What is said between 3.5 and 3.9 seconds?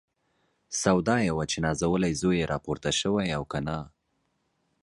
که نه.